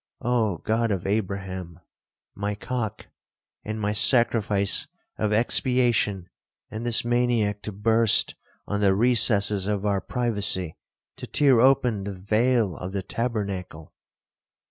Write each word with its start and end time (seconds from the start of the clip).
Oh 0.23 0.57
God 0.65 0.89
of 0.89 1.05
Abraham, 1.05 1.79
my 2.33 2.55
cock, 2.55 3.05
and 3.63 3.79
my 3.79 3.93
sacrifice 3.93 4.87
of 5.19 5.31
expiation, 5.31 6.27
and 6.71 6.87
this 6.87 7.05
maniac 7.05 7.61
to 7.61 7.71
burst 7.71 8.33
on 8.65 8.79
the 8.79 8.95
recesses 8.95 9.67
of 9.67 9.85
our 9.85 10.01
privacy, 10.01 10.75
to 11.17 11.27
tear 11.27 11.59
open 11.59 12.03
the 12.05 12.15
veil 12.15 12.75
of 12.77 12.93
the 12.93 13.03
tabernacle!' 13.03 13.93